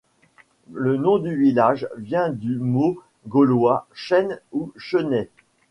Le 0.73 0.97
nom 0.97 1.19
du 1.19 1.35
village 1.37 1.87
vient 1.95 2.29
du 2.31 2.57
mot 2.57 2.97
gaulois 3.27 3.85
chêne 3.93 4.39
ou 4.51 4.73
chenaie. 4.75 5.29